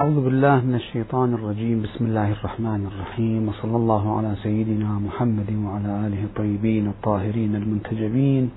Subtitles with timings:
[0.00, 1.82] أعوذ بالله من الشيطان الرجيم.
[1.82, 3.48] بسم الله الرحمن الرحيم.
[3.48, 8.50] وصلى الله على سيدنا محمد وعلى آله الطيبين الطاهرين المنتجبين.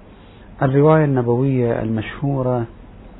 [0.61, 2.65] الرواية النبوية المشهورة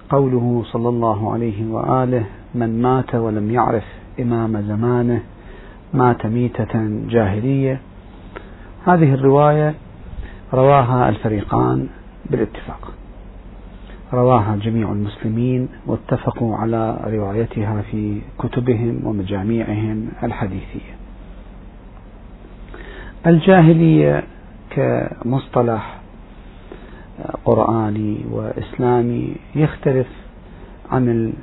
[0.10, 2.24] قوله صلى الله عليه وآله
[2.56, 3.86] من مات ولم يعرف
[4.20, 5.22] إمام زمانه
[5.94, 6.74] مات ميتة
[7.10, 7.82] جاهلية.
[8.86, 9.74] هذه الرواية
[10.54, 11.88] رواها الفريقان
[12.30, 12.94] بالاتفاق.
[14.14, 20.96] رواها جميع المسلمين واتفقوا على روايتها في كتبهم ومجاميعهم الحديثية.
[23.28, 24.24] الجاهلية
[24.70, 25.98] كمصطلح
[27.46, 30.08] قرآني وإسلامي يختلف
[30.92, 31.34] عن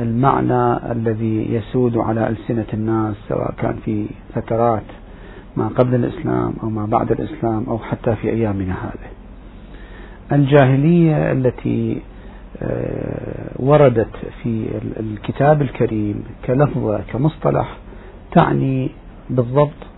[0.00, 4.82] المعنى الذي يسود على ألسنة الناس سواء كان في فترات
[5.56, 9.11] ما قبل الإسلام أو ما بعد الإسلام أو حتى في أيامنا هذه.
[10.32, 12.02] الجاهلية التي
[12.62, 14.68] آه، وردت في
[15.00, 17.76] الكتاب الكريم كلفظة كمصطلح
[18.32, 18.90] تعني
[19.30, 19.92] بالضبط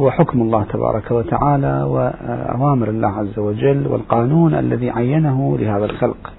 [0.00, 6.32] هو حكم الله تبارك وتعالى وأوامر الله عز وجل والقانون الذي عينه لهذا الخلق.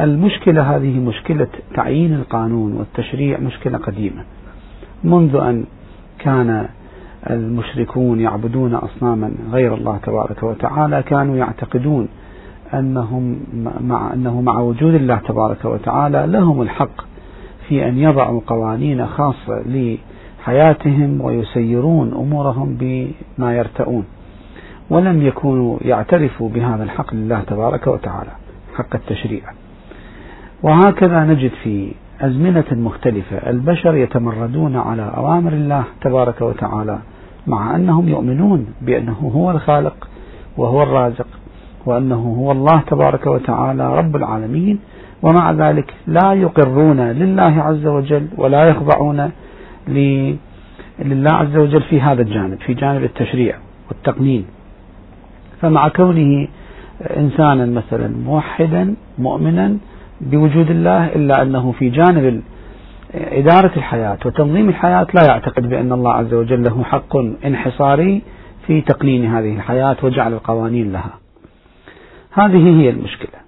[0.00, 4.24] المشكلة هذه مشكلة تعيين القانون والتشريع مشكلة قديمة.
[5.04, 5.64] منذ أن
[6.18, 6.68] كان
[7.30, 12.08] المشركون يعبدون أصناما غير الله تبارك وتعالى كانوا يعتقدون
[12.74, 13.40] أنهم
[13.80, 17.00] مع أنه مع وجود الله تبارك وتعالى لهم الحق
[17.68, 24.04] في أن يضعوا قوانين خاصة لحياتهم ويسيرون أمورهم بما يرتؤون
[24.90, 28.30] ولم يكونوا يعترفوا بهذا الحق لله تبارك وتعالى
[28.76, 29.42] حق التشريع.
[30.62, 36.98] وهكذا نجد في أزمنة مختلفة البشر يتمردون على أوامر الله تبارك وتعالى
[37.48, 40.08] مع أنهم يؤمنون بأنه هو الخالق
[40.56, 41.26] وهو الرازق
[41.86, 44.78] وأنه هو الله تبارك وتعالى رب العالمين
[45.22, 49.30] ومع ذلك لا يقرون لله عز وجل ولا يخضعون
[50.98, 53.56] لله عز وجل في هذا الجانب في جانب التشريع
[53.88, 54.44] والتقنين.
[55.60, 56.48] فمع كونه
[57.16, 59.76] إنسانا مثلا موحدا مؤمنا
[60.20, 62.42] بوجود الله إلا أنه في جانب
[63.14, 68.22] إدارة الحياة وتنظيم الحياة لا يعتقد بأن الله عز وجل له حق انحصاري
[68.66, 71.10] في تقنين هذه الحياة وجعل القوانين لها.
[72.32, 73.40] هذه هي المشكلة.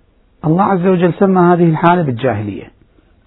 [0.45, 2.73] الله عز وجل سمى هذه الحالة بالجاهلية.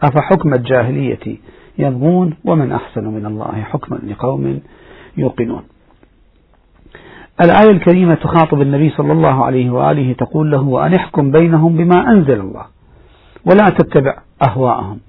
[0.04, 1.38] أفحكم الجاهلية
[1.78, 4.60] يبغون ومن أحسن من الله حكما لقوم
[5.18, 5.64] يوقنون.
[7.46, 12.40] الآية الكريمة تخاطب النبي صلى الله عليه وآله تقول له وأن احكم بينهم بما أنزل
[12.40, 12.66] الله.
[13.46, 14.18] ولا تتبع
[14.48, 15.00] أهواءهم.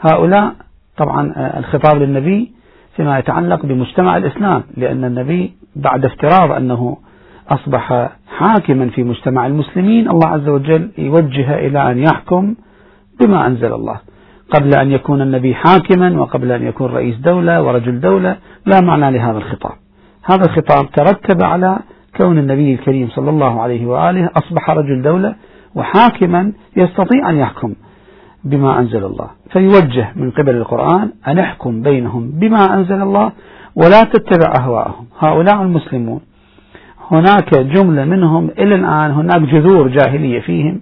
[0.00, 0.54] هؤلاء
[0.98, 2.52] طبعا الخطاب للنبي
[2.96, 6.96] فيما يتعلق بمجتمع الإسلام لأن النبي بعد افتراض أنه
[7.48, 12.54] أصبح حاكما في مجتمع المسلمين الله عز وجل يوجه إلى أن يحكم
[13.20, 14.00] بما أنزل الله.
[14.50, 18.36] قبل أن يكون النبي حاكما وقبل أن يكون رئيس دولة ورجل دولة
[18.66, 19.72] لا معنى لهذا الخطاب.
[20.24, 21.78] هذا الخطاب ترتب على
[22.16, 25.34] كون النبي الكريم صلى الله عليه وآله أصبح رجل دولة
[25.74, 27.74] وحاكما يستطيع أن يحكم.
[28.44, 29.30] بما أنزل الله.
[29.50, 33.32] فيوجه من قبل القرآن أن احكم بينهم بما أنزل الله
[33.76, 35.06] ولا تتبع أهواءهم.
[35.18, 36.20] هؤلاء المسلمون.
[37.10, 40.80] هناك جملة منهم إلى الآن هناك جذور جاهلية فيهم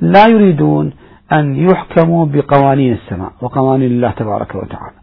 [0.00, 0.92] لا يريدون
[1.32, 4.96] أن يحكموا بقوانين السماء وقوانين الله تبارك وتعالى.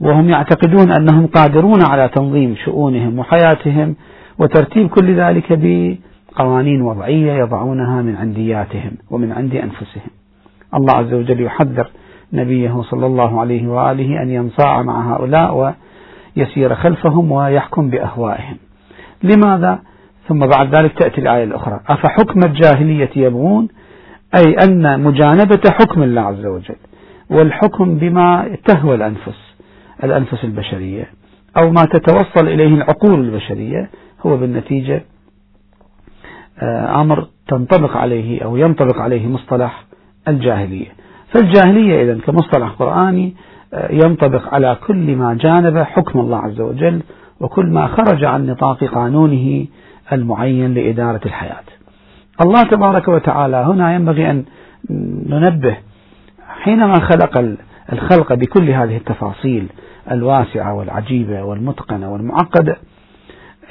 [0.00, 3.96] وهم يعتقدون أنهم قادرون على تنظيم شؤونهم وحياتهم
[4.38, 10.10] وترتيب كل ذلك بقوانين وضعية يضعونها من عندياتهم ومن عند أنفسهم.
[10.76, 11.90] الله عز وجل يحذر
[12.32, 15.74] نبيه صلى الله عليه وآله أن ينصاع مع هؤلاء
[16.36, 18.56] ويسير خلفهم ويحكم بأهوائهم.
[19.22, 19.78] لماذا؟
[20.28, 21.80] ثم بعد ذلك تأتي الآية الأخرى.
[21.88, 23.68] أفحكم الجاهلية يبغون؟
[24.34, 26.76] أي أن مجانبة حكم الله عز وجل
[27.30, 29.56] والحكم بما تهوى الأنفس
[30.04, 31.10] الأنفس البشرية
[31.56, 33.90] أو ما تتوصل إليه العقول البشرية
[34.26, 35.04] هو بالنتيجة
[36.58, 39.84] آه، أمر تنطبق عليه أو ينطبق عليه مصطلح
[40.28, 40.88] الجاهلية.
[41.28, 43.34] فالجاهلية إذا كمصطلح قرآني
[43.74, 47.02] آه، ينطبق على كل ما جانب حكم الله عز وجل
[47.40, 49.66] وكل ما خرج عن نطاق قانونه
[50.12, 51.64] المعين لإدارة الحياة.
[52.40, 54.44] الله تبارك وتعالى هنا ينبغي أن
[55.26, 55.76] ننبه
[56.48, 57.56] حينما خلق
[57.92, 59.66] الخلق بكل هذه التفاصيل
[60.10, 62.76] الواسعة والعجيبة والمتقنة والمعقدة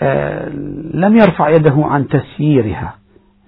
[0.02, 0.50] آه،
[0.94, 2.94] لم يرفع يده عن تسييرها.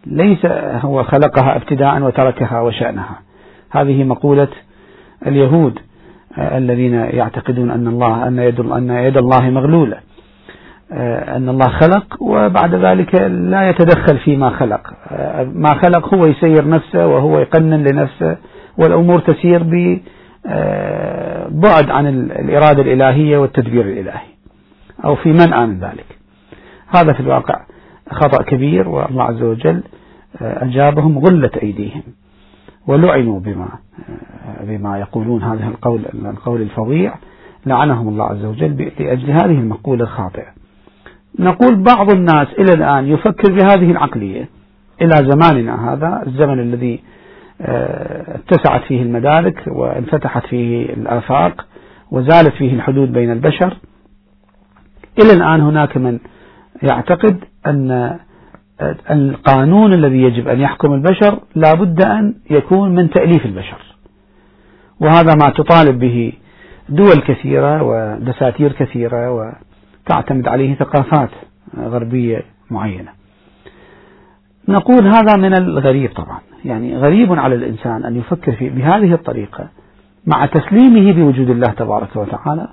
[0.06, 0.46] ليس
[0.86, 3.20] هو خلقها ابتداء وتركها وشأنها.
[3.72, 4.48] هذه مقولة
[5.28, 5.80] اليهود
[6.38, 9.98] آه، الذين يعتقدون أن الله أن يد أن يد الله مغلولة.
[10.92, 14.94] آه، أن الله خلق وبعد ذلك لا يتدخل فيما خلق.
[15.12, 18.38] آه، ما خلق هو يسير نفسه وهو يقنن لنفسه
[18.78, 19.64] والأمور تسير
[20.48, 24.28] آه، بعد عن الإرادة الإلهية والتدبير الإلهي
[25.06, 26.06] أو في منأى من ذلك.
[26.88, 27.60] هذا في الواقع.
[28.12, 29.84] خطأ كبير والله عز وجل
[30.42, 32.04] آه، أجابهم غلت أيديهم
[32.88, 33.70] ولعنوا بما
[34.48, 35.44] آه، بما يقولون.
[35.44, 37.16] هذا القول القول الفظيع.
[37.66, 40.48] لعنهم الله عز وجل لأجل هذه المقولة الخاطئة.
[41.40, 44.50] نقول بعض الناس إلى الآن يفكر بهذه العقلية.
[45.02, 47.00] إلى زماننا هذا الزمن الذي
[47.62, 51.66] آه، اتسعت فيه المدارك وانفتحت فيه الآفاق
[52.12, 53.78] وزالت فيه الحدود بين البشر.
[55.20, 56.20] إلى الآن هناك من
[56.84, 58.20] يعتقد أن
[59.12, 63.78] القانون الذي يجب أن يحكم البشر لا بد أن يكون من تأليف البشر.
[65.00, 66.34] وهذا ما تطالب به
[66.90, 71.30] دول كثيرة ودساتير كثيرة وتعتمد عليه ثقافات
[71.78, 73.12] غربية معينة.
[74.68, 76.40] نقول هذا من الغريب طبعا.
[76.66, 79.68] يعني غريب على الإنسان أن يفكر في بهذه الطريقة
[80.26, 82.68] مع تسليمه بوجود الله تبارك وتعالى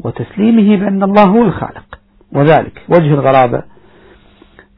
[0.00, 1.98] وتسليمه بأن الله هو الخالق.
[2.32, 3.62] وذلك وجه الغرابة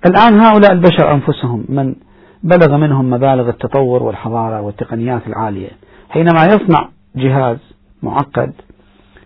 [0.06, 1.94] الآن هؤلاء البشر أنفسهم من
[2.42, 5.70] بلغ منهم مبالغ التطور والحضارة والتقنيات العالية.
[6.10, 7.58] حينما يصنع جهاز
[8.02, 8.52] معقد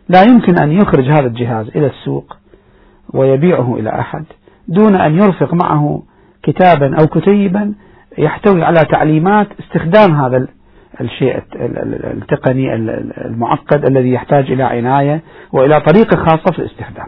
[0.08, 2.36] لا يمكن أن يخرج هذا الجهاز إلى السوق
[3.14, 4.24] ويبيعه إلى أحد
[4.68, 6.02] دون أن يرفق معه
[6.42, 7.74] كتابا أو كتيبا
[8.18, 10.46] يحتوي على تعليمات استخدام هذا
[11.00, 12.74] الشيء التقني
[13.26, 15.20] المعقد الذي يحتاج إلى عناية
[15.52, 17.06] وإلى طريقة خاصة في الاستخدام.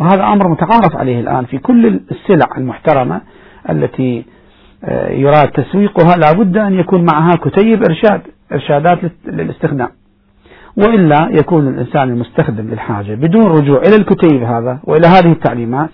[0.00, 3.20] وهذا أمر متعارف عليه الآن في كل السلع المحترمة
[3.70, 4.24] التي
[4.84, 6.16] آه، يراد تسويقها.
[6.16, 8.20] لا بد أن يكون معها كتيب إرشاد
[8.52, 9.88] إرشادات للاستخدام.
[10.76, 15.90] وإلا يكون الإنسان المستخدم للحاجة بدون رجوع إلى الكتيب هذا وإلى هذه التعليمات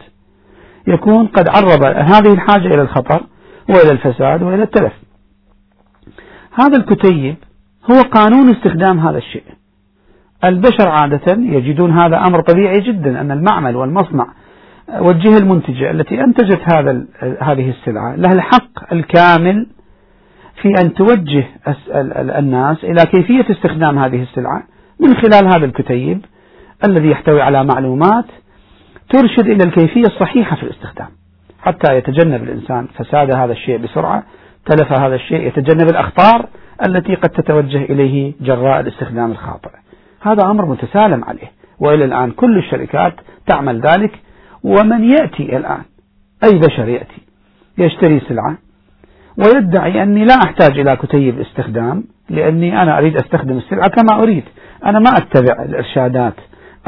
[0.86, 3.22] يكون قد عرض هذه الحاجة إلى الخطر
[3.68, 4.92] وإلى الفساد وإلى التلف.
[6.52, 7.36] هذا الكتيب
[7.90, 9.44] هو قانون استخدام هذا الشيء.
[10.44, 14.26] البشر عادة يجدون هذا أمر طبيعي جدا أن المعمل والمصنع
[14.98, 17.04] والجهة المنتجة التي أنتجت هذا
[17.40, 19.66] هذه السلعة لها الحق الكامل
[20.62, 21.44] في أن توجه
[22.38, 24.62] الناس إلى كيفية استخدام هذه السلعة
[25.00, 26.24] من خلال هذا الكتيب
[26.84, 28.24] الذي يحتوي على معلومات
[29.08, 31.08] ترشد إلى الكيفية الصحيحة في الاستخدام.
[31.62, 34.22] حتى يتجنب الإنسان فساد هذا الشيء بسرعة
[34.66, 36.48] تلف هذا الشيء يتجنب الأخطار
[36.86, 39.81] التي قد تتوجه إليه جراء الاستخدام الخاطئ.
[40.22, 41.52] هذا أمر متسالم عليه.
[41.80, 43.14] وإلى الآن كل الشركات
[43.46, 44.12] تعمل ذلك
[44.64, 45.82] ومن يأتي الآن
[46.44, 47.22] أي بشر يأتي
[47.78, 48.58] يشتري سلعة
[49.38, 54.44] ويدعي أني لا أحتاج إلى كتيب استخدام لأني أنا أريد أستخدم السلعة كما أريد.
[54.84, 56.34] أنا ما أتبع الإرشادات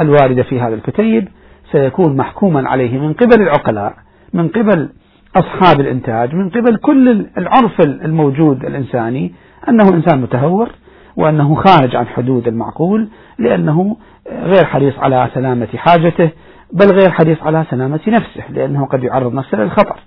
[0.01, 1.29] الواردة في هذا الكتيب
[1.73, 3.95] سيكون محكوما عليه من قبل العقلاء
[4.33, 4.89] من قبل
[5.37, 9.33] أصحاب الإنتاج من قبل كل العرف الموجود الإنساني
[9.69, 10.71] أنه إنسان متهور.
[11.17, 13.09] وأنه خارج عن حدود المعقول
[13.39, 13.97] لأنه
[14.31, 16.31] غير حريص على سلامة حاجته
[16.73, 20.01] بل غير حريص على سلامة نفسه لأنه قد يعرض نفسه للخطر.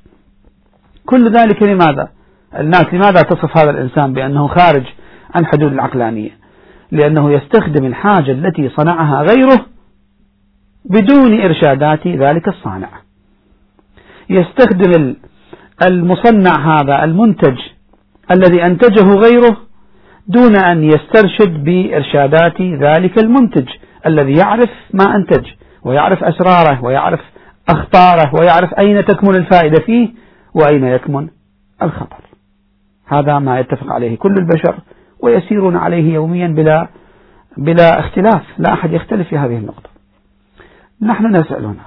[1.05, 2.09] كل ذلك لماذا؟
[2.59, 4.83] الناس لماذا تصف هذا الإنسان بأنه خارج
[5.35, 6.31] عن حدود العقلانية؟
[6.91, 9.65] لأنه يستخدم الحاجة التي صنعها غيره
[10.85, 12.89] بدون إرشادات ذلك الصانع.
[14.29, 15.15] يستخدم
[15.87, 17.57] المصنع هذا المنتج
[18.31, 19.66] الذي أنتجه غيره
[20.27, 23.67] دون أن يسترشد بإرشادات ذلك المنتج
[24.05, 25.45] الذي يعرف ما أنتج
[25.83, 27.19] ويعرف أسراره ويعرف
[27.69, 30.09] أخطاره ويعرف أين تكمن الفائدة فيه
[30.53, 31.27] وأين يكمن
[31.81, 32.23] الخطر.
[33.07, 34.75] هذا ما يتفق عليه كل البشر
[35.19, 36.87] ويسيرون عليه يوميا بلا
[37.57, 38.43] بلا اختلاف.
[38.57, 39.89] لا أحد يختلف في هذه النقطة.
[41.01, 41.85] نحن نسأل هنا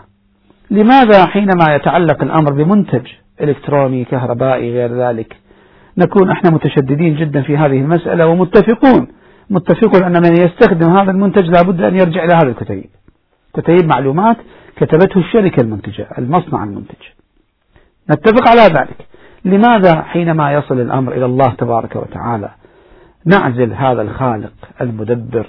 [0.70, 3.06] لماذا حينما يتعلق الأمر بمنتج
[3.40, 5.36] إلكتروني كهربائي غير ذلك
[5.98, 9.08] نكون إحنا متشددين جدا في هذه المسألة ومتفقون
[9.50, 12.90] متفقون أن من يستخدم هذا المنتج لابد أن يرجع إلى هذا الكتيب
[13.54, 14.36] كتيب معلومات
[14.76, 17.02] كتبته الشركة المنتجة المصنع المنتج.
[18.10, 19.10] نتفق على ذلك.
[19.44, 22.50] لماذا حينما يصل الأمر إلى الله تبارك وتعالى
[23.26, 25.46] نعزل هذا الخالق المدبر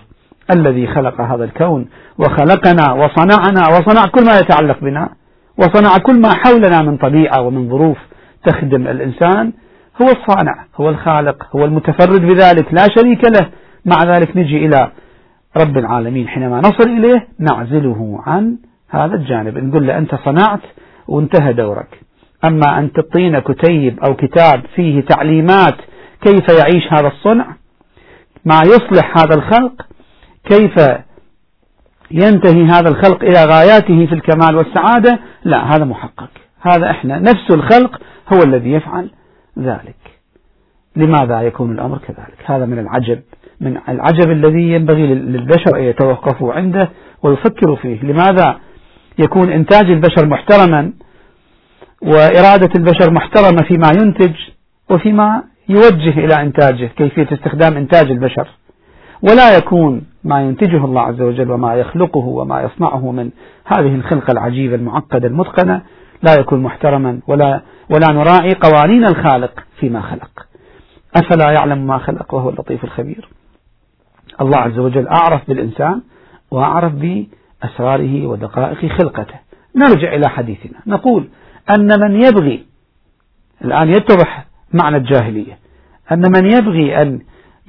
[0.56, 5.10] الذي خلق هذا الكون وخلقنا وصنعنا وصنع كل ما يتعلق بنا
[5.58, 7.98] وصنع كل ما حولنا من طبيعة ومن ظروف
[8.46, 9.54] تخدم الإنسان
[10.02, 13.50] هو الصانع هو الخالق هو المتفرد بذلك لا شريك له.
[13.86, 14.92] مع ذلك نجي إلى
[15.58, 16.28] رب العالمين.
[16.28, 18.58] حينما نصل إليه نعزله عن
[18.90, 19.58] هذا الجانب.
[19.58, 20.62] نقول له أنت صنعت
[21.08, 22.00] وانتهى دورك.
[22.46, 25.76] أما أن تعطينا كتيب أو كتاب فيه تعليمات
[26.22, 27.46] كيف يعيش هذا الصنع
[28.46, 29.82] ما يصلح هذا الخلق
[30.50, 30.76] كيف
[32.12, 36.30] ينتهي هذا الخلق إلى غاياته في الكمال والسعادة لا هذا محقق.
[36.62, 38.02] هذا إحنا نفس الخلق
[38.34, 39.10] هو الذي يفعل
[39.60, 39.96] ذلك.
[40.96, 43.20] لماذا يكون الأمر كذلك؟ هذا من العجب
[43.62, 46.90] من العجب الذي ينبغي للبشر أن يتوقفوا عنده
[47.24, 48.04] ويفكروا فيه.
[48.04, 48.60] لماذا
[49.20, 50.94] يكون إنتاج البشر محترما
[52.02, 54.34] وإرادة البشر محترمة فيما ينتج
[54.92, 58.48] وفيما يوجه إلى إنتاجه كيفية استخدام إنتاج البشر.
[59.30, 63.30] ولا يكون ما ينتجه الله عز وجل وما يخلقه وما يصنعه من
[63.66, 65.82] هذه الخلقة العجيبة المعقدة المتقنة
[66.24, 70.46] لا يكون محترما ولا ولا نراعي قوانين الخالق فيما خلق.
[71.16, 73.30] أفلا يعلم ما خلق وهو اللطيف الخبير.
[74.42, 76.02] الله عز وجل أعرف بالإنسان
[76.52, 79.40] وأعرف بأسراره ودقائق خلقته.
[79.76, 80.80] نرجع إلى حديثنا.
[80.88, 81.28] نقول
[81.70, 82.66] أن من يبغي
[83.66, 85.60] الآن يتضح معنى الجاهلية
[86.12, 87.20] أن من يبغي أن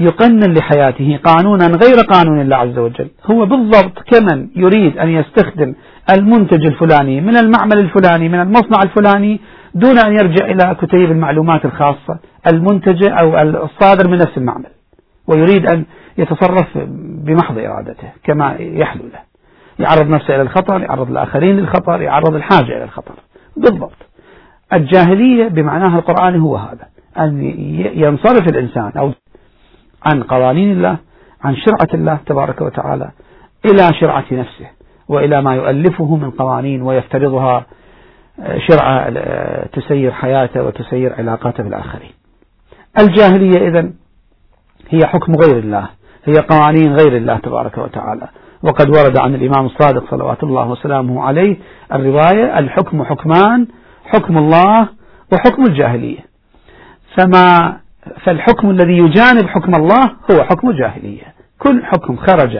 [0.00, 5.75] يقنن لحياته قانونا غير قانون الله عز وجل هو بالضبط كمن يريد أن يستخدم
[6.11, 9.40] المنتج الفلاني من المعمل الفلاني من المصنع الفلاني
[9.75, 12.18] دون أن يرجع إلى كتيب المعلومات الخاصة.
[12.52, 14.71] المنتجة أو الصادر من نفس المعمل
[15.26, 15.85] ويريد أن
[16.18, 19.21] يتصرف بمحض إرادته كما يحلو له.
[19.78, 23.14] يعرض نفسه إلى الخطر يعرض الآخرين للخطر يعرض الحاجة إلى الخطر.
[23.56, 23.97] بالضبط.
[24.73, 26.87] الجاهلية بمعناها القرآني هو هذا
[27.18, 27.42] أن
[27.94, 29.12] ينصرف الإنسان أو
[30.06, 30.97] عن قوانين الله
[31.44, 33.11] عن شرعة الله تبارك وتعالى
[33.64, 34.81] إلى شرعة نفسه.
[35.09, 37.66] وإلى ما يؤلفه من قوانين ويفترضها
[38.40, 42.11] آه، شرعة آه، تسير حياته وتسير علاقاته بالآخرين.
[43.00, 43.94] الجاهلية إذن
[44.88, 45.88] هي حكم غير الله
[46.25, 48.28] هي قوانين غير الله تبارك وتعالى.
[48.62, 51.56] وقد ورد عن الإمام الصادق صلوات الله وسلامه عليه
[51.92, 53.66] الرواية الحكم حكمان
[54.04, 54.88] حكم الله
[55.32, 56.21] وحكم الجاهلية.
[57.16, 57.76] فما
[58.25, 61.35] فالحكم الذي يجانب حكم الله هو حكم الجاهلية.
[61.59, 62.59] كل حكم خرج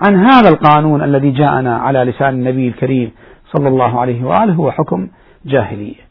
[0.00, 3.12] عن هذا القانون الذي جاءنا على لسان النبي الكريم
[3.56, 5.08] صلى الله عليه وآله هو حكم
[5.46, 6.08] جاهلية.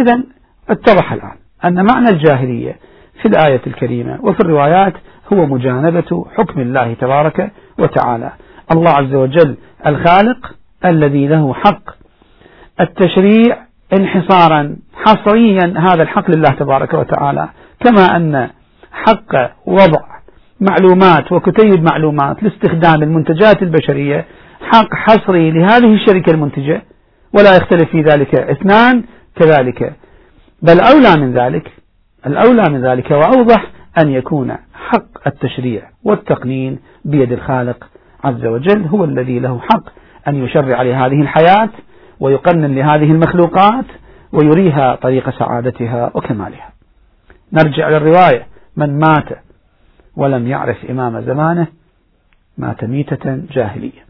[0.00, 0.22] إذا
[0.68, 2.76] اتضح الآن أن معنى الجاهلية
[3.22, 4.92] في الآية الكريمة وفي الروايات
[5.32, 8.32] هو مجانبة حكم الله تبارك وتعالى.
[8.72, 11.82] الله عز وجل الخالق الذي له حق
[12.80, 13.56] التشريع
[13.92, 17.48] انحصارا حصريا هذا الحق لله تبارك وتعالى.
[17.80, 18.50] كما أن
[18.92, 20.14] حق وضع
[20.70, 24.24] معلومات وكتيب معلومات لاستخدام المنتجات البشرية
[24.60, 26.82] حق حصري لهذه الشركة المنتجة
[27.32, 28.34] ولا يختلف في ذلك.
[28.34, 29.04] اثنان
[29.36, 29.92] كذلك.
[30.62, 31.72] بل أولى من ذلك
[32.26, 33.70] الأولى من ذلك وأوضح
[34.02, 37.84] أن يكون حق التشريع والتقنين بيد الخالق
[38.24, 39.84] عز وجل هو الذي له حق
[40.28, 41.70] أن يشرع لهذه الحياة
[42.20, 43.84] ويقنن لهذه المخلوقات
[44.32, 46.72] ويريها طريق سعادتها وكمالها.
[47.52, 48.46] نرجع للرواية.
[48.76, 49.43] من مات
[50.16, 51.66] ولم يعرف إمام زمانه
[52.58, 54.04] مات ميتة جاهلية.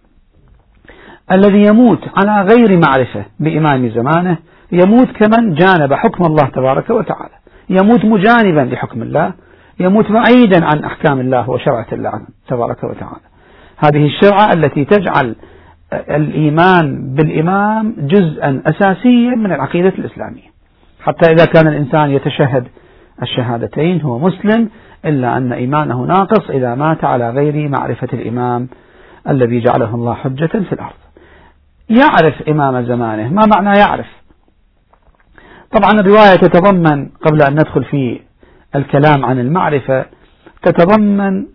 [1.33, 4.39] الذي يموت على غير معرفة بإمام زمانه
[4.73, 7.35] يموت كمن جانب حكم الله تبارك وتعالى.
[7.71, 9.33] يموت مجانبا لحكم الله
[9.81, 13.25] يموت بعيدا عن أحكام الله وشرعة الله تبارك وتعالى.
[13.77, 15.37] هذه الشرعة التي تجعل
[15.93, 20.55] الإيمان بالإمام جزءا أساسيا من العقيدة الإسلامية.
[21.03, 22.67] حتى إذا كان الإنسان يتشهد
[23.23, 24.69] الشهادتين هو مسلم
[25.07, 28.69] إلا أن إيمانه ناقص إذا مات على غير معرفة الإمام
[29.29, 30.95] الذي جعله الله حجة في الأرض.
[31.91, 34.07] يعرف إمام زمانه ما معنى يعرف؟
[35.73, 38.21] طبعا الرواية تتضمن قبل أن ندخل في
[38.77, 40.07] الكلام عن المعرفة
[40.63, 41.47] تتضمن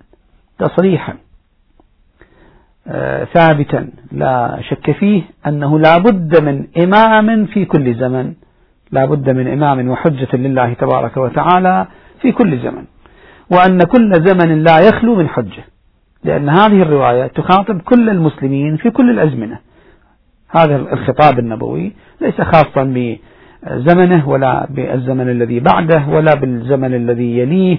[0.59, 1.13] تصريحا
[2.87, 3.89] آه، ثابتا.
[4.11, 8.33] لا شك فيه أنه لا بد من إمام في كل زمن
[8.91, 11.87] لا بد من إمام وحجة لله تبارك وتعالى
[12.21, 12.85] في كل زمن.
[13.51, 15.63] وأن كل زمن لا يخلو من حجة.
[16.23, 19.59] لأن هذه الرواية تخاطب كل المسلمين في كل الأزمنة.
[20.49, 27.77] هذا الخطاب النبوي ليس خاصا بزمنه ولا بالزمن الذي بعده ولا بالزمن الذي يليه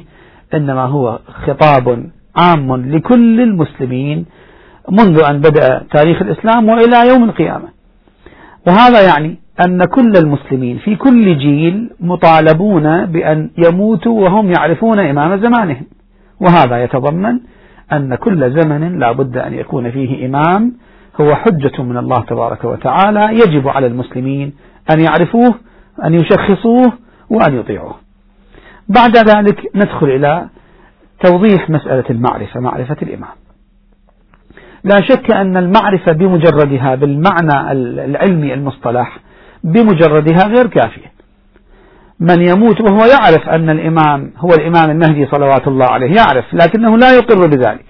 [0.54, 4.26] إنما هو خطاب عام لكل المسلمين
[4.90, 7.68] منذ أن بدأ تاريخ الإسلام وإلى يوم القيامة.
[8.66, 15.84] وهذا يعني أن كل المسلمين في كل جيل مطالبون بأن يموتوا وهم يعرفون إمام زمانهم.
[16.40, 17.40] وهذا يتضمن
[17.92, 20.72] أن كل زمن لا بد أن يكون فيه إمام
[21.20, 24.52] هو حجة من الله تبارك وتعالى يجب على المسلمين
[24.94, 25.54] أن يعرفوه
[26.04, 26.92] أن يشخصوه
[27.30, 27.94] وأن يطيعوه.
[28.88, 30.48] بعد ذلك ندخل إلى
[31.24, 33.34] توضيح مسألة المعرفة معرفة الإمام.
[34.84, 37.72] لا شك أن المعرفة بمجردها بالمعنى
[38.04, 39.18] العلمي المصطلح
[39.64, 41.10] بمجردها غير كافية.
[42.20, 47.12] من يموت وهو يعرف أن الإمام هو الإمام المهدي صلوات الله عليه يعرف لكنه لا
[47.12, 47.84] يقر بذلك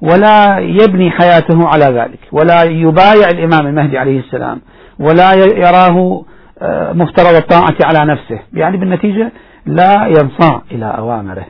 [0.00, 4.60] ولا يبني حياته على ذلك ولا يبايع الإمام المهدي عليه السلام
[4.98, 6.24] ولا يراه
[6.62, 9.32] آه، مفترض الطاعة على نفسه يعني بالنتيجة
[9.66, 11.46] لا ينصاع إلى أوامره.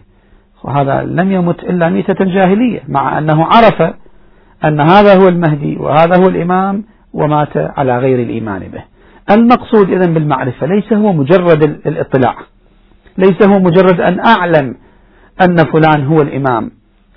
[0.65, 3.95] وهذا لم يمت إلا ميتة جاهلية مع أنه عرف
[4.65, 8.83] أن هذا هو المهدي وهذا هو الإمام ومات على غير الإيمان به.
[9.31, 12.37] المقصود إذن بالمعرفة ليس هو مجرد الاطلاع.
[13.19, 14.75] ليس هو مجرد أن أعلم
[15.43, 16.71] أن فلان هو الإمام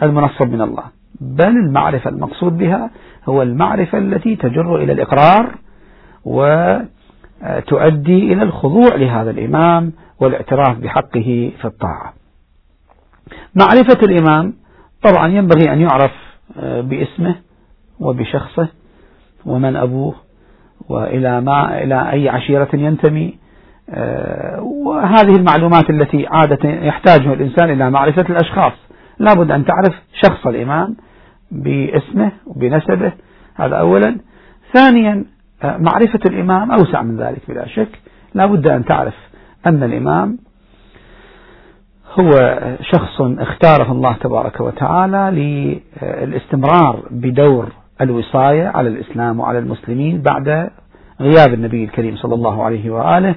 [0.03, 0.83] المنصب من الله.
[1.21, 2.89] بل المعرفة المقصود بها
[3.29, 5.55] هو المعرفة التي تجر إلى الإقرار
[7.41, 12.13] وتؤدي إلى الخضوع لهذا الإمام والاعتراف بحقه في الطاعة.
[13.55, 14.53] معرفة الإمام
[15.03, 16.11] طبعا ينبغي أن يعرف
[16.59, 17.35] آه، باسمه
[17.99, 18.67] وبشخصه
[19.45, 20.15] ومن أبوه
[20.89, 23.37] وإلى ما إلى أي عشيرة ينتمي
[23.89, 28.73] آه، وهذه المعلومات التي عادة يحتاجها الإنسان إلى معرفة الأشخاص.
[29.19, 30.95] لابد أن تعرف شخص الإمام
[31.51, 33.11] باسمه وبنسبه.
[33.55, 34.17] هذا أولا.
[34.73, 35.25] ثانيا
[35.63, 37.99] آه، معرفة الإمام أوسع من ذلك بلا شك.
[38.33, 39.15] لابد أن تعرف
[39.65, 40.37] أن الإمام
[42.19, 45.31] هو شخص اختاره الله تبارك وتعالى
[46.01, 50.69] للاستمرار بدور الوصاية على الإسلام وعلى المسلمين بعد
[51.21, 53.35] غياب النبي الكريم صلى الله عليه وآله.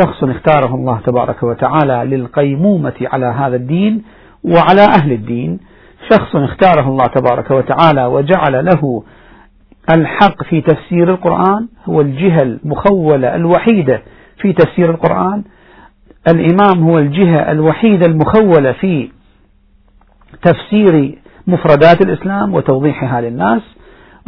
[0.00, 4.02] شخص اختاره الله تبارك وتعالى للقيمومة على هذا الدين
[4.44, 5.60] وعلى أهل الدين.
[6.12, 9.02] شخص اختاره الله تبارك وتعالى وجعل له
[9.96, 14.02] الحق في تفسير القرآن هو الجهة المخولة الوحيدة
[14.42, 15.44] في تفسير القرآن.
[16.28, 19.10] الإمام هو الجهة الوحيدة المخولة في
[20.42, 23.62] تفسير مفردات الإسلام وتوضيحها للناس.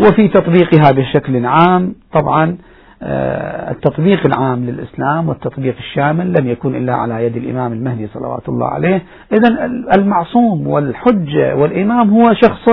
[0.00, 2.58] وفي تطبيقها بشكل عام طبعا
[3.02, 8.66] آه، التطبيق العام للإسلام والتطبيق الشامل لم يكن إلا على يد الإمام المهدي صلوات الله
[8.66, 9.02] عليه.
[9.32, 9.64] إذا
[9.96, 12.68] المعصوم والحجة والإمام هو شخص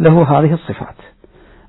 [0.00, 0.96] له هذه الصفات.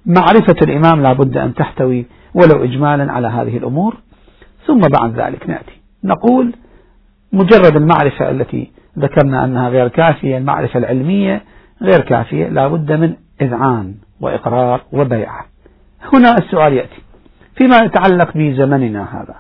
[0.06, 3.96] معرفة الإمام لا بد أن تحتوي ولو إجمالا على هذه الأمور.
[4.68, 5.82] ثم بعد ذلك نأتي.
[6.04, 6.54] نقول
[7.34, 11.42] مجرد المعرفة التي ذكرنا أنها غير كافية المعرفة العلمية
[11.82, 13.94] غير كافية لا بد من إذعان.
[14.22, 15.46] وإقرار وبيعة.
[16.14, 17.02] هنا السؤال يأتي.
[17.56, 19.36] فيما يتعلق بزمننا هذا.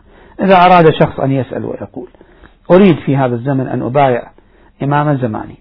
[0.45, 2.07] إذا أراد شخص أن يسأل ويقول
[2.71, 4.23] أريد في هذا الزمن أن أبايع
[4.83, 5.55] إمام زماني.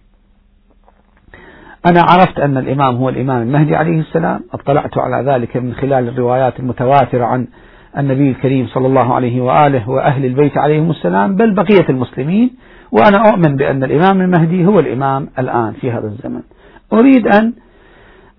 [1.86, 4.40] أنا عرفت أن الإمام هو الإمام المهدي عليه السلام.
[4.52, 7.46] اطلعت على ذلك من خلال الروايات المتواترة عن
[7.98, 12.50] النبي الكريم صلى الله عليه وآله وأهل البيت عليهم السلام بل بقية المسلمين.
[12.92, 16.42] وأنا أؤمن بأن الإمام المهدي هو الإمام الآن في هذا الزمن.
[16.92, 17.52] أريد أن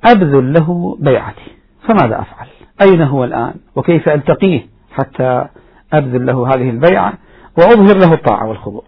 [0.06, 1.52] أبذل له بيعتي.
[1.88, 2.48] فماذا أفعل؟
[2.82, 5.46] أين هو الآن؟ وكيف ألتقيه حتى
[5.94, 7.14] أبذل له هذه البيعة
[7.58, 8.84] وأظهر له الطاعة والخضوع؟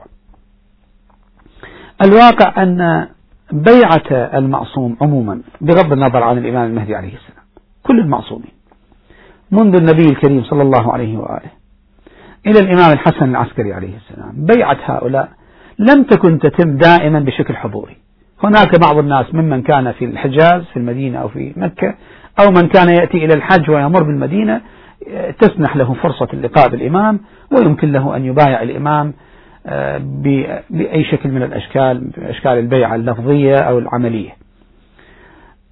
[2.05, 3.07] الواقع أن
[3.51, 7.45] بيعة المعصوم عموما بغض النظر عن الإمام المهدي عليه السلام
[7.83, 8.51] كل المعصومين
[9.51, 11.51] منذ النبي الكريم صلى الله عليه وآله
[12.47, 15.29] إلى الإمام الحسن العسكري عليه السلام بيعة هؤلاء
[15.79, 17.97] لم تكن تتم دائما بشكل حضوري.
[18.43, 21.95] هناك بعض الناس ممن كان في الحجاز في المدينة أو في مكة
[22.39, 24.61] أو من كان يأتي إلى الحج ويمر بالمدينة
[25.39, 27.19] تسنح له فرصة اللقاء بالإمام
[27.51, 29.13] ويمكن له أن يبايع الإمام
[29.67, 29.97] آه،
[30.69, 34.29] بأي شكل من الأشكال أشكال البيعة اللفظية أو العملية.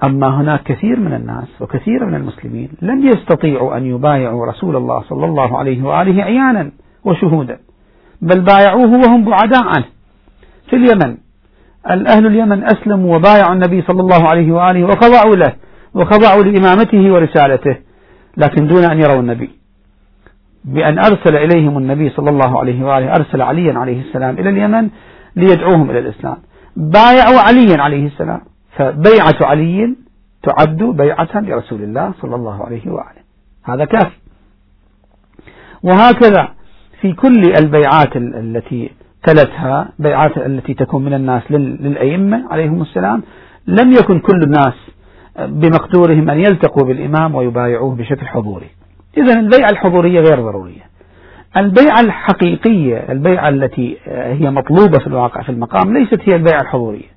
[0.03, 5.25] أما هناك كثير من الناس وكثير من المسلمين لم يستطيعوا أن يبايعوا رسول الله صلى
[5.25, 6.71] الله عليه وآله عيانا
[7.05, 7.59] وشهودا
[8.21, 9.85] بل بايعوه وهم بعداء عنه
[10.69, 11.17] في اليمن.
[11.91, 15.53] الأهل اليمن أسلموا وبايعوا النبي صلى الله عليه وآله وخضعوا له
[15.93, 17.77] وخضعوا لإمامته ورسالته
[18.37, 19.49] لكن دون أن يروا النبي.
[20.65, 24.89] بأن أرسل إليهم النبي صلى الله عليه وآله أرسل عليا عليه السلام إلى اليمن
[25.35, 26.37] ليدعوهم إلى الإسلام.
[26.75, 28.41] بايعوا عليا عليه السلام.
[28.77, 29.95] فبيعة علي
[30.43, 33.23] تعد بيعة لرسول الله صلى الله عليه وآله.
[33.63, 34.15] هذا كافي
[35.83, 36.47] وهكذا
[37.01, 38.91] في كل البيعات التي
[39.23, 43.23] تلتها بيعات التي تكون من الناس للأئمة عليهم السلام.
[43.67, 44.73] لم يكن كل الناس
[45.39, 48.69] بمقدورهم أن يلتقوا بالإمام ويبايعوه بشكل حضوري.
[49.17, 50.83] إذا البيعة الحضورية غير ضرورية.
[51.57, 57.13] البيعة الحقيقية البيعة التي هي مطلوبة في الواقع في المقام ليست هي البيعة الحضورية.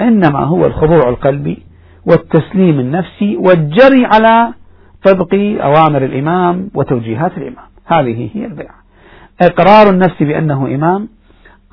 [0.00, 1.62] إنما هو الخضوع القلبي
[2.06, 4.52] والتسليم النفسي والجري على
[5.04, 7.66] طبق أوامر الإمام وتوجيهات الإمام.
[7.86, 8.74] هذه هي البيعة.
[9.42, 11.08] إقرار النفس بأنه إمام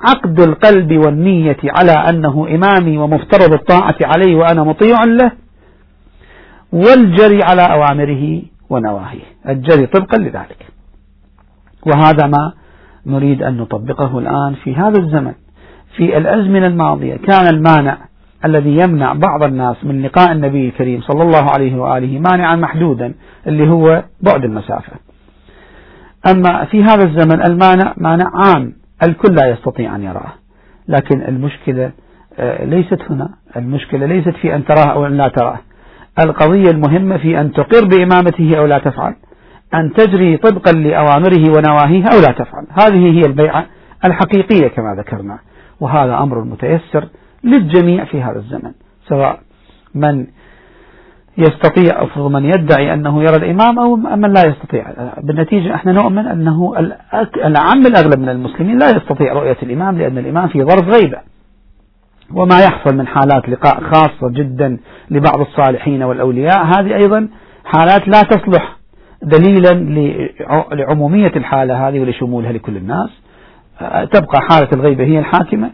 [0.00, 5.32] عقد القلب والنية على أنه إمامي ومفترض الطاعة عليه وأنا مطيع له
[6.72, 9.24] والجري على أوامره ونواهيه.
[9.48, 10.66] الجري طبقا لذلك.
[11.86, 12.52] وهذا ما
[13.06, 15.32] نريد أن نطبقه الآن في هذا الزمن.
[15.96, 17.98] في الأزمنة الماضية كان المانع
[18.44, 23.14] الذي يمنع بعض الناس من لقاء النبي الكريم صلى الله عليه وآله مانعا محدودا
[23.46, 24.92] اللي هو بعد المسافة.
[26.30, 30.32] أما في هذا الزمن المانع مانع عام الكل لا يستطيع أن يراه.
[30.88, 31.90] لكن المشكلة
[32.38, 33.28] آه، ليست هنا.
[33.56, 35.58] المشكلة ليست في أن تراه أو أن لا تراه
[36.18, 39.14] القضية المهمة في أن تقر بإمامته أو لا تفعل.
[39.74, 42.66] أن تجري طبقا لأوامره ونواهيه أو لا تفعل.
[42.82, 43.66] هذه هي البيعة
[44.04, 45.38] الحقيقية كما ذكرنا.
[45.80, 47.08] وهذا أمر متيسر
[47.44, 48.72] للجميع في هذا الزمن.
[49.08, 49.40] سواء
[49.94, 50.26] من
[51.38, 54.86] يستطيع أو من يدعي أنه يرى الإمام أو من لا يستطيع.
[55.22, 56.72] بالنتيجة إحنا نؤمن أنه
[57.44, 61.18] العام الأغلب من المسلمين لا يستطيع رؤية الإمام لأن الإمام في ظرف غيبة.
[62.34, 64.78] وما يحصل من حالات لقاء خاصة جدا
[65.10, 67.28] لبعض الصالحين والأولياء هذه أيضا
[67.64, 68.76] حالات لا تصلح
[69.22, 69.74] دليلا
[70.72, 73.10] لعمومية الحالة هذه ولشمولها لكل الناس.
[74.12, 75.70] تبقى حالة الغيبة هي الحاكمة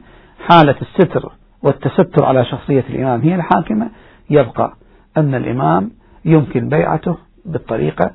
[0.48, 3.88] حالة الستر والتستر على شخصية الإمام هي الحاكمة
[4.30, 4.72] يبقى
[5.16, 5.90] أن الإمام
[6.24, 8.10] يمكن بيعته بالطريقة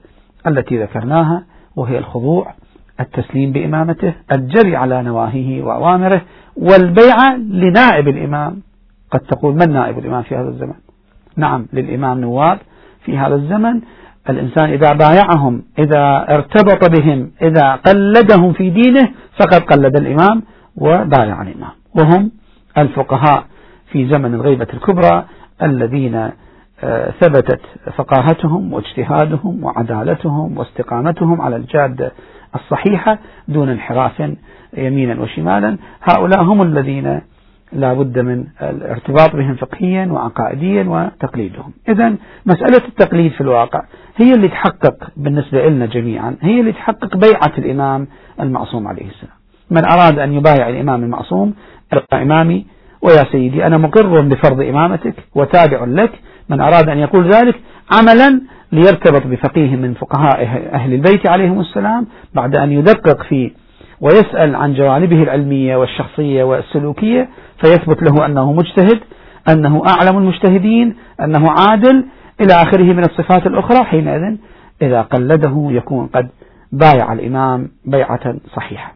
[0.47, 1.43] التي ذكرناها
[1.75, 2.53] وهي الخضوع
[2.99, 6.21] التسليم بإمامته الجري على نواهيه وأوامره
[6.57, 8.61] والبيعة لنائب الإمام.
[9.11, 10.73] قد تقول من نائب الإمام في هذا الزمن؟
[11.37, 12.57] نعم للإمام نواب
[13.05, 13.81] في هذا الزمن.
[14.29, 19.09] الإنسان إذا بايعهم إذا ارتبط بهم إذا قلدهم في دينه
[19.39, 20.43] فقد قلد الإمام
[20.75, 21.71] وبايع الإمام.
[21.95, 22.31] وهم
[22.77, 23.43] الفقهاء
[23.91, 25.25] في زمن الغيبة الكبرى
[25.63, 26.31] الذين
[27.21, 27.61] ثبتت
[27.95, 32.11] فقاهتهم واجتهادهم وعدالتهم واستقامتهم على الجادة
[32.55, 34.31] الصحيحة دون انحراف
[34.77, 35.77] يمينا وشمالا.
[36.01, 37.21] هؤلاء هم الذين
[37.73, 41.73] لا بد من الارتباط بهم فقهيا وعقائديا وتقليدهم.
[41.89, 42.15] إذا
[42.45, 43.81] مسألة التقليد في الواقع
[44.17, 48.07] هي اللي تحقق بالنسبة لنا جميعا هي اللي تحقق بيعة الإمام
[48.39, 49.33] المعصوم عليه السلام.
[49.71, 51.53] من أراد أن يبايع الإمام المعصوم
[52.13, 52.65] إمامي
[53.01, 56.11] ويا سيدي أنا مقر بفرض إمامتك وتابع لك
[56.49, 57.55] من أراد أن يقول ذلك
[57.91, 60.41] عملا ليرتبط بفقيه من فقهاء
[60.73, 63.51] أهل البيت عليهم السلام بعد أن يدقق في
[64.01, 67.29] ويسأل عن جوانبه العلمية والشخصية والسلوكية
[67.61, 68.99] فيثبت له أنه مجتهد
[69.49, 72.05] أنه أعلم المجتهدين أنه عادل
[72.41, 74.37] إلى آخره من الصفات الأخرى حينئذ
[74.81, 76.29] إذا قلده يكون قد
[76.71, 78.93] بايع الإمام بيعة صحيحة.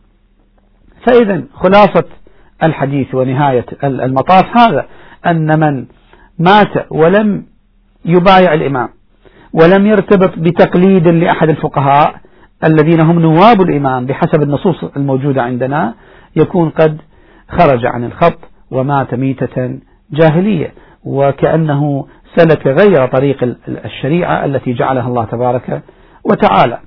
[1.07, 2.05] فإذا خلاصة
[2.63, 4.85] الحديث ونهاية المطاف هذا
[5.27, 5.85] أن من
[6.39, 7.45] مات ولم
[8.05, 8.89] يبايع الإمام
[9.53, 12.15] ولم يرتبط بتقليد لأحد الفقهاء
[12.63, 15.93] الذين هم نواب الإمام بحسب النصوص الموجودة عندنا
[16.35, 17.01] يكون قد
[17.49, 18.39] خرج عن الخط
[18.71, 19.79] ومات ميتة
[20.11, 20.73] جاهلية.
[21.03, 25.81] وكأنه سلك غير طريق الشريعة التي جعلها الله تبارك
[26.31, 26.79] وتعالى.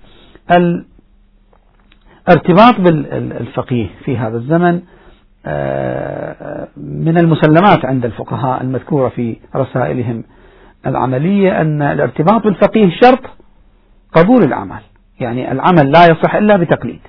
[2.29, 4.81] الارتباط بالفقيه في هذا الزمن
[6.77, 10.25] من المسلمات عند الفقهاء المذكورة في رسائلهم
[10.87, 13.21] العملية أن الارتباط بالفقيه شرط
[14.17, 14.81] قبول العمل
[15.21, 17.01] يعني العمل لا يصح إلا بتقليد.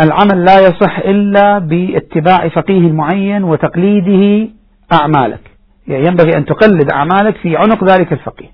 [0.00, 4.48] العمل لا يصح إلا باتباع فقيه معين وتقليده
[4.92, 5.40] أعمالك.
[5.88, 8.50] يعني ينبغي أن تقلد أعمالك في عنق ذلك الفقيه.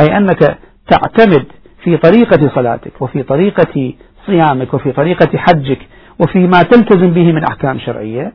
[0.00, 0.58] أي أنك
[0.90, 1.46] تعتمد
[1.84, 3.92] في طريقة صلاتك وفي طريقة
[4.26, 5.78] صيامك وفي طريقة حجك
[6.20, 8.32] وفي ما تلتزم به من أحكام شرعية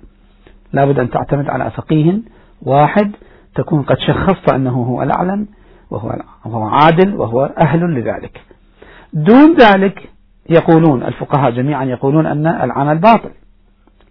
[0.74, 2.20] لابد أن تعتمد على فقيه
[2.62, 3.12] واحد
[3.56, 5.48] تكون قد شخصت أنه هو الأعلم
[5.91, 6.15] وهو,
[6.46, 8.41] وهو عادل وهو أهل لذلك.
[9.13, 10.10] دون ذلك
[10.50, 13.30] يقولون الفقهاء جميعا يقولون أن العمل باطل.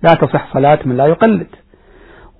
[0.02, 1.46] لا تصح صلاة من لا يقلد.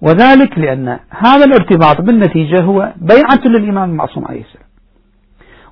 [0.02, 4.66] وذلك لأن هذا الارتباط بالنتيجة هو بيعة للإمام المعصوم عليه السلام.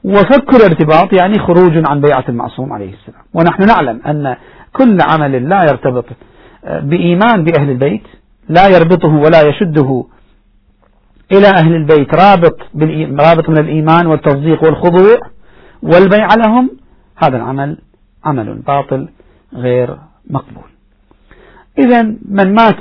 [0.05, 3.23] وفك الارتباط يعني خروج عن بيعة المعصوم عليه السلام.
[3.35, 4.37] ونحن نعلم أن
[4.79, 6.05] كل عمل لا يرتبط
[6.65, 8.03] بإيمان بأهل البيت
[8.49, 10.05] لا يربطه ولا يشده
[11.33, 12.57] إلى أهل البيت رابط
[13.27, 15.19] رابط من الإيمان والتصديق والخضوع
[15.83, 16.71] والبيع لهم
[17.17, 17.79] هذا العمل
[18.25, 19.09] عمل باطل
[19.55, 19.99] غير
[20.31, 20.71] مقبول.
[21.79, 22.81] إذا من مات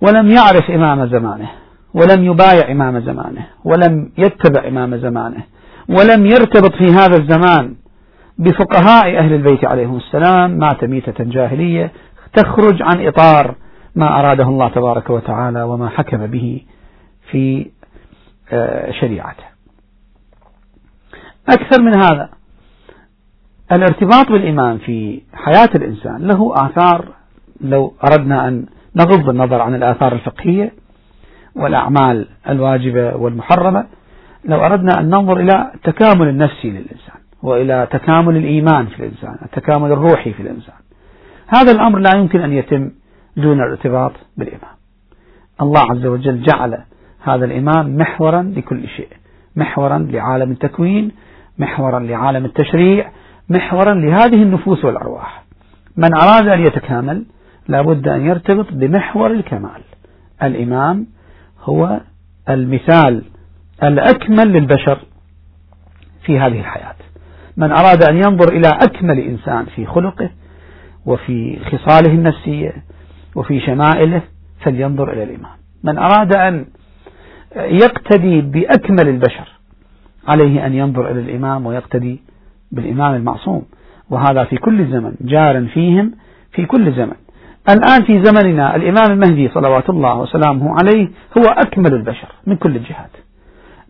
[0.00, 1.50] ولم يعرف إمام زمانه
[1.94, 5.42] ولم يبايع إمام زمانه ولم يتبع إمام زمانه
[5.88, 7.74] ولم يرتبط في هذا الزمان
[8.40, 11.92] بفقهاء أهل البيت عليهم السلام مات ميتة جاهلية
[12.36, 13.54] تخرج عن إطار
[13.94, 16.62] ما أراده الله تبارك وتعالى وما حكم به
[17.30, 17.70] في
[18.52, 19.44] آه، شريعته.
[21.48, 22.30] أكثر من هذا
[23.72, 27.08] الارتباط بالإمام في حياة الإنسان له آثار
[27.60, 30.72] لو أردنا أن نغض النظر عن الآثار الفقهية
[31.56, 33.86] والأعمال الواجبة والمحرمة
[34.44, 37.09] لو أردنا أن ننظر إلى التكامل النفسي للإنسان.
[37.42, 40.74] وإلى تكامل الإيمان في الإنسان التكامل الروحي في الإنسان.
[41.46, 42.90] هذا الأمر لا يمكن أن يتم
[43.36, 44.74] دون الارتباط بالإمام.
[45.62, 46.78] الله عز وجل جعل
[47.22, 49.08] هذا الإمام محورا لكل شيء
[49.56, 51.12] محورا لعالم التكوين
[51.58, 53.10] محورا لعالم التشريع
[53.48, 55.44] محورا لهذه النفوس والأرواح.
[55.96, 57.24] من أراد أن يتكامل
[57.68, 59.82] لابد أن يرتبط بمحور الكمال.
[60.42, 61.06] الإمام
[61.60, 62.00] هو
[62.48, 63.24] المثال
[63.82, 64.98] الأكمل للبشر
[66.24, 66.94] في هذه الحياة.
[67.56, 70.30] من أراد أن ينظر إلى أكمل إنسان في خلقه
[71.06, 72.72] وفي خصاله النفسية
[73.34, 74.22] وفي شمائله
[74.60, 75.52] فلينظر إلى الإمام
[75.84, 76.66] من أراد أن
[77.56, 79.48] يقتدي بأكمل البشر
[80.28, 82.20] عليه أن ينظر إلى الإمام ويقتدي
[82.72, 83.62] بالإمام المعصوم.
[84.10, 86.12] وهذا في كل زمن جار فيهم
[86.52, 87.16] في كل زمن.
[87.68, 91.08] الآن في زمننا الإمام المهدي صلوات الله وسلامه عليه
[91.38, 93.10] هو أكمل البشر من كل الجهات.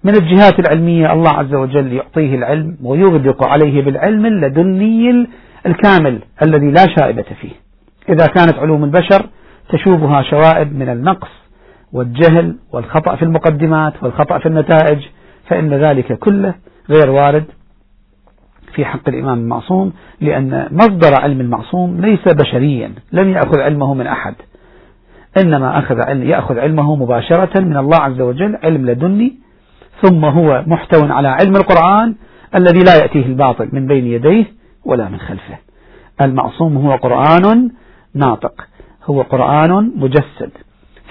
[0.04, 5.26] من الجهات العلمية الله عز وجل يعطيه العلم ويغدق عليه بالعلم اللدني
[5.66, 7.50] الكامل الذي لا شائبة فيه.
[8.08, 9.26] إذا كانت علوم البشر
[9.68, 11.28] تشوبها شوائب من النقص
[11.92, 14.98] والجهل والخطأ في المقدمات والخطأ في النتائج
[15.48, 16.54] فإن ذلك كله
[16.90, 17.44] غير وارد
[18.74, 24.34] في حق الإمام المعصوم لأن مصدر علم المعصوم ليس بشريا لم يأخذ علمه من أحد.
[25.42, 29.49] إنما أخذ علم يأخذ علمه مباشرة من الله عز وجل علم لدني
[30.02, 32.14] ثم هو محتو على علم القرآن
[32.54, 34.44] الذي لا يأتيه الباطل من بين يديه
[34.84, 35.58] ولا من خلفه.
[36.20, 37.70] المعصوم هو قرآن
[38.14, 38.66] ناطق
[39.04, 40.50] هو قرآن مجسد.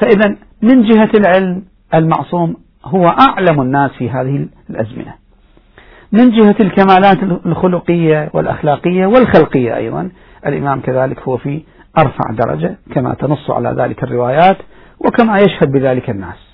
[0.02, 5.13] فإذا من جهة العلم المعصوم هو أعلم الناس في هذه الأزمنة.
[6.12, 10.10] من جهة الكمالات الخلقية والأخلاقية والخلقية أيضا
[10.45, 11.62] الإمام كذلك هو في
[11.97, 14.58] أرفع درجة كما تنص على ذلك الروايات
[14.99, 16.48] وكما يشهد بذلك الناس.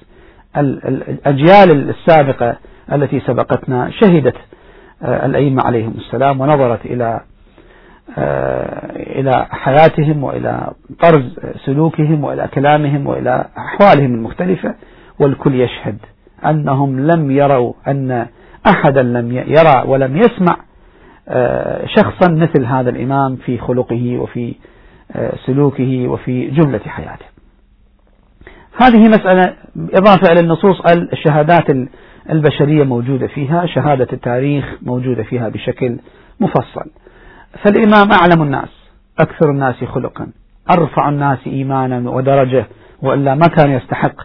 [0.58, 2.58] الأجيال السابقة
[2.94, 4.36] التي سبقتنا شهدت
[5.04, 7.22] آه، الأئمة عليهم السلام ونظرت إلى
[8.18, 14.76] آه، إلى حياتهم وإلى طرز سلوكهم وإلى كلامهم وإلى أحوالهم المختلفة
[15.20, 15.98] والكل يشهد
[16.46, 18.26] أنهم لم يروا أن
[18.68, 20.58] أحدا لم يرى ولم يسمع
[21.30, 24.54] آه، شخصا مثل هذا الإمام في خلقه وفي
[25.46, 27.35] سلوكه وفي جملة حياته.
[28.82, 29.54] هذه مسألة
[29.94, 30.82] إضافة إلى النصوص
[31.14, 31.66] الشهادات
[32.30, 35.98] البشرية موجودة فيها شهادة التاريخ موجودة فيها بشكل
[36.40, 36.90] مفصل.
[37.64, 38.70] فالإمام أعلم الناس
[39.20, 40.28] أكثر الناس خلقا
[40.78, 42.66] أرفع الناس إيمانا ودرجة
[43.02, 44.16] وإلا ما كان يستحق.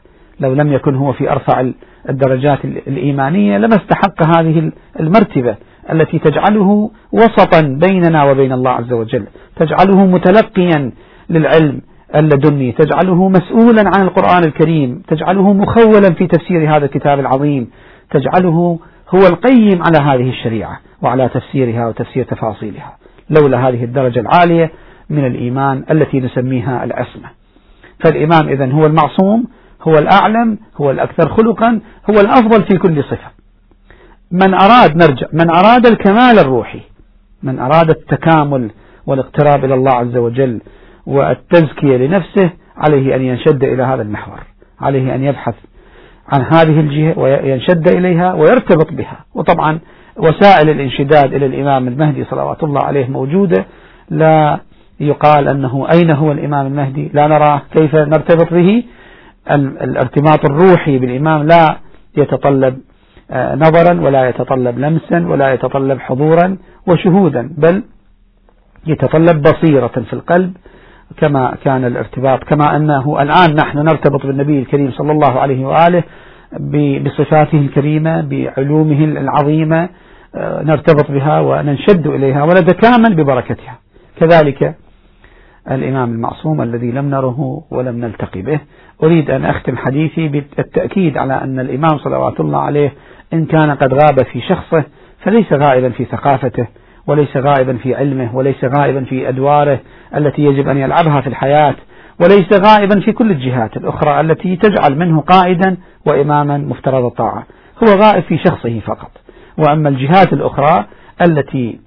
[0.41, 1.71] لو لم يكن هو في أرفع
[2.09, 5.57] الدرجات الإيمانية لما استحق هذه المرتبة
[5.93, 9.25] التي تجعله وسطا بيننا وبين الله عز وجل
[9.57, 10.93] تجعله متلقيا
[11.31, 11.81] للعلم
[12.15, 17.71] اللدني تجعله مسؤولا عن القرآن الكريم تجعله مخولا في تفسير هذا الكتاب العظيم
[18.11, 18.79] تجعله
[19.15, 22.97] هو القيم على هذه الشريعة وعلى تفسيرها وتفسير تفاصيلها.
[23.31, 24.71] لولا هذه الدرجة العالية
[25.11, 27.29] من الإيمان التي نسميها العصمة
[28.05, 29.45] فالإمام إذن هو المعصوم
[29.83, 33.31] هو الأعلم هو الأكثر خلقا هو الأفضل في كل صفة.
[34.31, 36.81] من أراد نرجع من أراد الكمال الروحي
[37.43, 38.71] من أراد التكامل
[39.07, 40.61] والاقتراب إلى الله عز وجل
[41.07, 44.39] والتزكية لنفسه عليه أن ينشد إلى هذا المحور
[44.81, 45.55] عليه أن يبحث
[46.33, 49.25] عن هذه الجهة وينشد إليها ويرتبط بها.
[49.35, 49.79] وطبعا
[50.17, 53.65] وسائل الانشداد إلى الإمام المهدي صلوات الله عليه موجودة.
[54.11, 54.61] لا
[55.01, 57.11] يقال أنه أين هو الإمام المهدي.
[57.15, 58.83] لا نراه كيف نرتبط به.
[59.51, 61.77] الارتباط الروحي بالإمام لا
[62.17, 62.79] يتطلب
[63.31, 67.83] آه، نظرا ولا يتطلب لمسا ولا يتطلب حضورا وشهودا بل
[68.87, 70.57] يتطلب بصيرة في القلب
[71.17, 76.03] كما كان الارتباط كما أنه الآن نحن نرتبط بالنبي الكريم صلى الله عليه وآله
[77.05, 79.89] بصفاته الكريمة بعلومه العظيمة
[80.35, 83.79] آه، نرتبط بها وننشد إليها ونتكامل ببركتها.
[84.17, 84.75] كذلك
[85.71, 88.61] الإمام المعصوم الذي لم نره ولم نلتقي به.
[89.03, 92.93] أريد أن أختم حديثي بالتأكيد على أن الإمام صلوات الله عليه
[93.33, 94.85] إن كان قد غاب في شخصه
[95.25, 96.67] فليس غائبا في ثقافته.
[97.11, 99.81] وليس غائبا في علمه وليس غائبا في أدواره
[100.17, 101.75] التي يجب أن يلعبها في الحياة
[102.21, 107.47] وليس غائبا في كل الجهات الأخرى التي تجعل منه قائدا وإماما مفترض الطاعة.
[107.85, 109.11] هو غائب في شخصه فقط.
[109.59, 110.85] وأما الجهات الأخرى
[111.23, 111.81] التي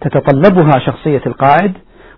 [0.00, 1.72] تتطلبها شخصية القائد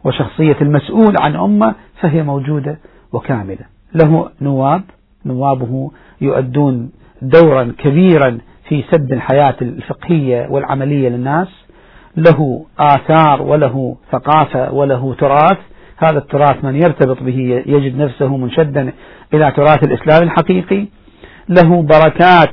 [0.05, 2.79] وشخصية المسؤول عن أمة فهي موجودة
[3.13, 3.65] وكاملة.
[3.95, 4.83] له نواب
[5.27, 6.91] نوابه يؤدون
[7.23, 8.39] دورا كبيرا
[8.69, 11.49] في سد الحياة الفقهية والعملية للناس.
[12.17, 15.59] له آثار وله ثقافة وله تراث
[15.97, 18.93] هذا التراث من يرتبط به يجد نفسه منشدا
[19.35, 20.87] إلى تراث الإسلام الحقيقي.
[21.49, 22.51] له بركات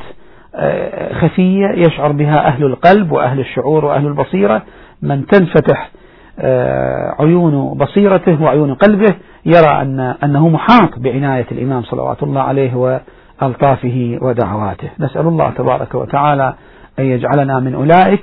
[0.55, 4.61] آه، خفية يشعر بها أهل القلب وأهل الشعور وأهل البصيرة.
[5.01, 5.91] من تنفتح
[6.39, 14.17] آه، عيون بصيرته وعيون قلبه يرى أن أنه محاط بعناية الإمام صلوات الله عليه وألطافه
[14.21, 14.89] ودعواته.
[14.99, 16.53] نسأل الله تبارك وتعالى
[16.99, 18.21] أن يجعلنا من أولئك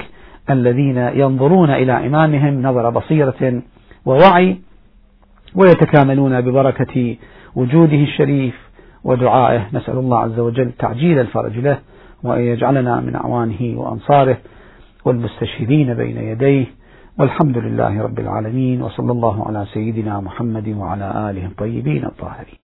[0.51, 3.63] الذين ينظرون إلى إمامهم نظر بصيرة
[4.07, 4.59] ووعي
[5.55, 7.17] ويتكاملون ببركة
[7.55, 8.55] وجوده الشريف
[9.05, 9.67] ودعائه.
[9.73, 11.79] نسأل الله عز وجل تعجيل الفرج له
[12.23, 14.37] وأن يجعلنا من أعوانه وأنصاره
[15.05, 16.67] والمستشهدين بين يديه.
[17.19, 18.83] والحمد لله رب العالمين.
[18.83, 22.55] وصلى الله على سيدنا محمد وعلى آله الطيبين الطاهرين.